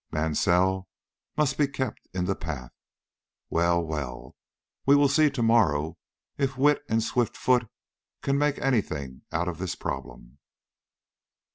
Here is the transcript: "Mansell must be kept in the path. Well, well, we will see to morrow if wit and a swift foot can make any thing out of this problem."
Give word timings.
"Mansell 0.11 0.87
must 1.37 1.59
be 1.59 1.67
kept 1.67 2.07
in 2.11 2.25
the 2.25 2.33
path. 2.35 2.71
Well, 3.51 3.83
well, 3.85 4.35
we 4.83 4.95
will 4.95 5.07
see 5.07 5.29
to 5.29 5.43
morrow 5.43 5.99
if 6.39 6.57
wit 6.57 6.81
and 6.89 7.01
a 7.01 7.03
swift 7.03 7.37
foot 7.37 7.69
can 8.23 8.35
make 8.39 8.57
any 8.57 8.81
thing 8.81 9.21
out 9.31 9.47
of 9.47 9.59
this 9.59 9.75
problem." 9.75 10.39